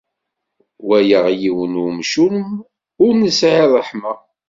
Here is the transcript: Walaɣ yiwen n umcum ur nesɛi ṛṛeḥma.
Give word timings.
Walaɣ 0.85 1.25
yiwen 1.41 1.73
n 1.79 1.83
umcum 1.87 2.37
ur 3.03 3.11
nesɛi 3.21 3.63
ṛṛeḥma. 3.71 4.13